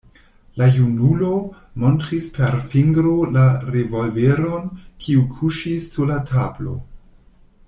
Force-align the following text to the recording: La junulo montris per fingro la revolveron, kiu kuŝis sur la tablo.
La 0.59 0.67
junulo 0.77 1.29
montris 1.83 2.31
per 2.37 2.57
fingro 2.71 3.13
la 3.37 3.45
revolveron, 3.77 4.67
kiu 5.05 5.29
kuŝis 5.37 5.93
sur 5.95 6.15
la 6.15 6.23
tablo. 6.35 6.79